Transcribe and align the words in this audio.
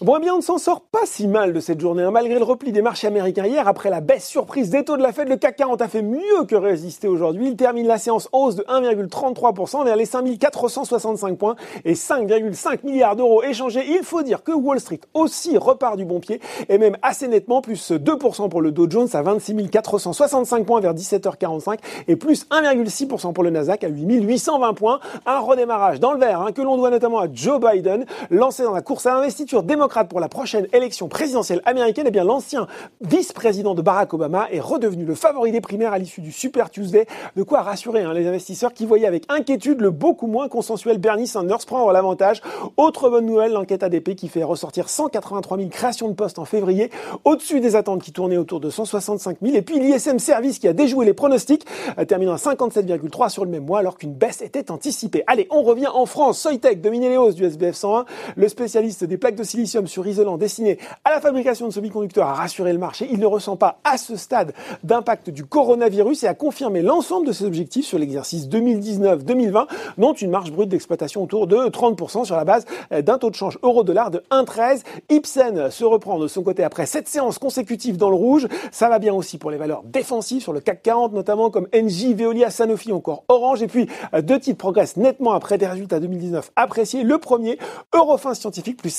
Bon, 0.00 0.16
eh 0.16 0.20
bien, 0.20 0.34
on 0.34 0.38
ne 0.38 0.42
s'en 0.42 0.58
sort 0.58 0.80
pas 0.80 1.06
si 1.06 1.28
mal 1.28 1.52
de 1.52 1.60
cette 1.60 1.80
journée. 1.80 2.02
Hein. 2.02 2.10
Malgré 2.10 2.36
le 2.36 2.44
repli 2.44 2.72
des 2.72 2.82
marchés 2.82 3.06
américains 3.06 3.46
hier, 3.46 3.68
après 3.68 3.90
la 3.90 4.00
baisse 4.00 4.26
surprise 4.26 4.68
des 4.68 4.84
taux 4.84 4.96
de 4.96 5.02
la 5.02 5.12
Fed, 5.12 5.28
le 5.28 5.36
CAC 5.36 5.54
40 5.54 5.80
a 5.80 5.86
fait 5.86 6.02
mieux 6.02 6.44
que 6.48 6.56
résister 6.56 7.06
aujourd'hui. 7.06 7.46
Il 7.46 7.54
termine 7.54 7.86
la 7.86 7.96
séance 7.96 8.28
hausse 8.32 8.56
de 8.56 8.64
1,33% 8.64 9.84
vers 9.84 9.94
les 9.94 10.04
5465 10.04 11.38
points 11.38 11.54
et 11.84 11.92
5,5 11.94 12.84
milliards 12.84 13.14
d'euros 13.14 13.44
échangés. 13.44 13.84
Il 13.88 14.02
faut 14.02 14.22
dire 14.22 14.42
que 14.42 14.50
Wall 14.50 14.80
Street 14.80 14.98
aussi 15.14 15.56
repart 15.56 15.96
du 15.96 16.04
bon 16.04 16.18
pied 16.18 16.40
et 16.68 16.78
même 16.78 16.96
assez 17.02 17.28
nettement, 17.28 17.62
plus 17.62 17.92
2% 17.92 18.48
pour 18.48 18.62
le 18.62 18.72
Dow 18.72 18.90
Jones 18.90 19.08
à 19.12 19.22
26 19.22 19.70
465 19.70 20.66
points 20.66 20.80
vers 20.80 20.94
17h45 20.94 21.78
et 22.08 22.16
plus 22.16 22.46
1,6% 22.50 23.32
pour 23.32 23.44
le 23.44 23.50
Nasdaq 23.50 23.84
à 23.84 23.88
8820 23.88 24.74
points. 24.74 24.98
Un 25.24 25.38
redémarrage 25.38 26.00
dans 26.00 26.10
le 26.10 26.18
vert 26.18 26.40
hein, 26.40 26.50
que 26.50 26.62
l'on 26.62 26.76
doit 26.76 26.90
notamment 26.90 27.20
à 27.20 27.28
Joe 27.32 27.60
Biden, 27.60 28.06
lancé 28.30 28.64
dans 28.64 28.72
la 28.72 28.82
course 28.82 29.06
à 29.06 29.14
l'investiture 29.14 29.62
pour 29.88 30.18
la 30.18 30.28
prochaine 30.28 30.66
élection 30.72 31.08
présidentielle 31.08 31.60
américaine. 31.66 32.06
Eh 32.08 32.10
bien, 32.10 32.24
l'ancien 32.24 32.66
vice-président 33.02 33.74
de 33.74 33.82
Barack 33.82 34.14
Obama 34.14 34.48
est 34.50 34.60
redevenu 34.60 35.04
le 35.04 35.14
favori 35.14 35.52
des 35.52 35.60
primaires 35.60 35.92
à 35.92 35.98
l'issue 35.98 36.22
du 36.22 36.32
Super 36.32 36.70
Tuesday. 36.70 37.06
De 37.36 37.42
quoi 37.42 37.60
rassurer 37.60 38.02
hein, 38.02 38.14
les 38.14 38.26
investisseurs 38.26 38.72
qui 38.72 38.86
voyaient 38.86 39.06
avec 39.06 39.24
inquiétude 39.28 39.80
le 39.80 39.90
beaucoup 39.90 40.26
moins 40.26 40.48
consensuel 40.48 40.98
Bernie 40.98 41.26
Sanders 41.26 41.66
prendre 41.66 41.92
l'avantage. 41.92 42.40
Autre 42.78 43.10
bonne 43.10 43.26
nouvelle, 43.26 43.52
l'enquête 43.52 43.82
ADP 43.82 44.14
qui 44.14 44.28
fait 44.28 44.42
ressortir 44.42 44.88
183 44.88 45.58
000 45.58 45.68
créations 45.68 46.08
de 46.08 46.14
postes 46.14 46.38
en 46.38 46.46
février, 46.46 46.90
au-dessus 47.24 47.60
des 47.60 47.76
attentes 47.76 48.02
qui 48.02 48.12
tournaient 48.12 48.38
autour 48.38 48.60
de 48.60 48.70
165 48.70 49.38
000. 49.42 49.54
Et 49.54 49.62
puis 49.62 49.78
l'ISM 49.78 50.18
Service 50.18 50.58
qui 50.58 50.68
a 50.68 50.72
déjoué 50.72 51.04
les 51.04 51.14
pronostics, 51.14 51.66
euh, 51.98 52.06
terminant 52.06 52.32
à 52.32 52.36
57,3 52.36 53.28
sur 53.28 53.44
le 53.44 53.50
même 53.50 53.66
mois 53.66 53.80
alors 53.80 53.98
qu'une 53.98 54.14
baisse 54.14 54.40
était 54.40 54.70
anticipée. 54.70 55.24
Allez, 55.26 55.46
on 55.50 55.62
revient 55.62 55.88
en 55.88 56.06
France. 56.06 56.40
Soitec 56.40 56.80
dominait 56.80 57.10
les 57.10 57.18
hausses 57.18 57.34
du 57.34 57.44
SBF 57.44 57.74
101. 57.74 58.06
Le 58.36 58.48
spécialiste 58.48 59.04
des 59.04 59.18
plaques 59.18 59.34
de 59.34 59.42
silicium 59.42 59.73
sur 59.86 60.06
isolant 60.06 60.38
destiné 60.38 60.78
à 61.04 61.10
la 61.10 61.20
fabrication 61.20 61.66
de 61.66 61.72
semi-conducteurs 61.72 62.28
a 62.28 62.34
rassuré 62.34 62.72
le 62.72 62.78
marché. 62.78 63.08
Il 63.10 63.18
ne 63.18 63.26
ressent 63.26 63.56
pas 63.56 63.78
à 63.84 63.98
ce 63.98 64.16
stade 64.16 64.52
d'impact 64.84 65.30
du 65.30 65.44
coronavirus 65.44 66.24
et 66.24 66.28
a 66.28 66.34
confirmé 66.34 66.82
l'ensemble 66.82 67.26
de 67.26 67.32
ses 67.32 67.44
objectifs 67.44 67.86
sur 67.86 67.98
l'exercice 67.98 68.46
2019-2020, 68.48 69.66
dont 69.98 70.12
une 70.12 70.30
marge 70.30 70.52
brute 70.52 70.68
d'exploitation 70.68 71.22
autour 71.22 71.46
de 71.46 71.56
30% 71.56 72.24
sur 72.24 72.36
la 72.36 72.44
base 72.44 72.64
euh, 72.92 73.02
d'un 73.02 73.18
taux 73.18 73.30
de 73.30 73.34
change 73.34 73.58
euro-dollar 73.62 74.10
de 74.10 74.22
1,13. 74.30 74.82
Ipsen 75.10 75.70
se 75.70 75.84
reprend 75.84 76.18
de 76.18 76.28
son 76.28 76.42
côté 76.42 76.62
après 76.62 76.86
sept 76.86 77.08
séances 77.08 77.38
consécutives 77.38 77.96
dans 77.96 78.10
le 78.10 78.16
rouge. 78.16 78.46
Ça 78.70 78.88
va 78.88 78.98
bien 78.98 79.12
aussi 79.12 79.38
pour 79.38 79.50
les 79.50 79.56
valeurs 79.56 79.82
défensives 79.84 80.42
sur 80.42 80.52
le 80.52 80.60
CAC 80.60 80.82
40, 80.82 81.12
notamment 81.12 81.50
comme 81.50 81.66
Engie, 81.74 82.14
Veolia, 82.14 82.50
Sanofi, 82.50 82.92
encore 82.92 83.24
Orange. 83.28 83.62
Et 83.62 83.66
puis, 83.66 83.88
euh, 84.14 84.22
deux 84.22 84.38
titres 84.38 84.58
progressent 84.58 84.96
nettement 84.96 85.32
après 85.32 85.58
des 85.58 85.66
résultats 85.66 86.00
2019 86.00 86.52
appréciés. 86.56 87.02
Le 87.02 87.18
premier, 87.18 87.58
Eurofin 87.92 88.34
Scientifique, 88.34 88.76
plus 88.76 88.90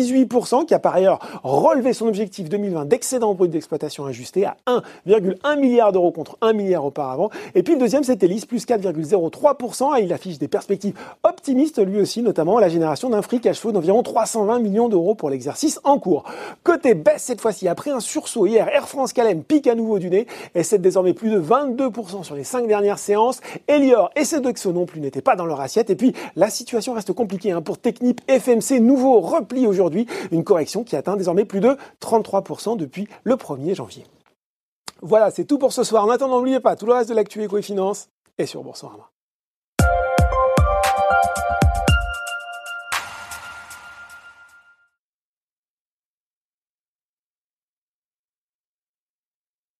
5,18%, 0.00 0.66
qui 0.66 0.74
a 0.74 0.78
par 0.78 0.94
ailleurs 0.94 1.18
relevé 1.42 1.92
son 1.92 2.06
objectif 2.06 2.48
2020 2.48 2.86
d'excédent 2.86 3.34
brut 3.34 3.50
d'exploitation 3.50 4.06
ajusté 4.06 4.46
à 4.46 4.56
1,1 4.66 5.58
milliard 5.58 5.92
d'euros 5.92 6.12
contre 6.12 6.36
1 6.40 6.52
milliard 6.52 6.84
auparavant. 6.84 7.30
Et 7.54 7.62
puis 7.62 7.74
le 7.74 7.80
deuxième, 7.80 8.04
c'est 8.04 8.22
Elis, 8.22 8.44
plus 8.46 8.66
4,03%. 8.66 10.02
Il 10.02 10.12
affiche 10.12 10.38
des 10.38 10.48
perspectives 10.48 10.94
optimistes, 11.22 11.84
lui 11.84 12.00
aussi, 12.00 12.22
notamment 12.22 12.58
la 12.58 12.68
génération 12.68 13.10
d'un 13.10 13.22
free 13.22 13.40
cash 13.40 13.58
flow 13.60 13.72
d'environ 13.72 14.02
320 14.02 14.58
millions 14.60 14.88
d'euros 14.88 15.14
pour 15.14 15.30
l'exercice 15.30 15.80
en 15.84 15.98
cours. 15.98 16.24
Côté 16.64 16.94
baisse 16.94 17.22
cette 17.22 17.40
fois-ci, 17.40 17.68
après 17.68 17.90
un 17.90 18.00
sursaut 18.00 18.46
hier, 18.46 18.68
Air 18.68 18.88
France 18.88 19.12
KLM 19.12 19.42
pique 19.42 19.66
à 19.66 19.74
nouveau 19.74 19.98
du 19.98 20.10
nez 20.10 20.26
et 20.54 20.62
c'est 20.62 20.80
désormais 20.80 21.14
plus 21.14 21.30
de 21.30 21.40
22% 21.40 22.22
sur 22.24 22.34
les 22.34 22.44
cinq 22.44 22.66
dernières 22.66 22.98
séances. 22.98 23.40
Elior 23.68 24.10
et 24.16 24.24
Sodexo 24.24 24.72
non 24.72 24.86
plus 24.86 25.00
n'étaient 25.00 25.20
pas 25.20 25.36
dans 25.36 25.46
leur 25.46 25.60
assiette. 25.60 25.90
Et 25.90 25.96
puis 25.96 26.14
la 26.36 26.50
situation 26.50 26.94
reste 26.94 27.12
compliquée 27.12 27.52
hein. 27.52 27.62
pour 27.62 27.78
Technip, 27.78 28.20
FMC, 28.28 28.80
nouveau 28.80 29.20
repli 29.20 29.66
une 30.30 30.44
correction 30.44 30.84
qui 30.84 30.96
atteint 30.96 31.16
désormais 31.16 31.44
plus 31.44 31.60
de 31.60 31.76
33% 32.00 32.76
depuis 32.76 33.08
le 33.24 33.36
1er 33.36 33.74
janvier. 33.74 34.04
Voilà, 35.02 35.30
c'est 35.30 35.44
tout 35.44 35.58
pour 35.58 35.72
ce 35.72 35.84
soir. 35.84 36.04
En 36.04 36.10
attendant, 36.10 36.36
n'oubliez 36.36 36.60
pas, 36.60 36.76
tout 36.76 36.86
le 36.86 36.92
reste 36.92 37.08
de 37.08 37.14
l'actu 37.14 37.42
éco 37.42 37.56
et 37.58 37.62
finance 37.62 38.08
est 38.38 38.46
sur 38.46 38.62
Boursorama. 38.62 39.10